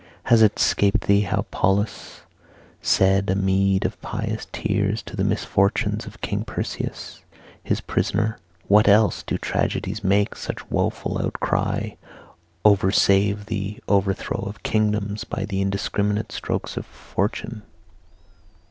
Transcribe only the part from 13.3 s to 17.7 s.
the overthrow of kingdoms by the indiscriminate strokes of Fortune?